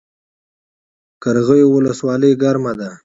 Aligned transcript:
قرغیو 1.23 1.67
ولسوالۍ 1.75 2.33
ګرمه 2.41 2.73
ده؟ 2.79 2.89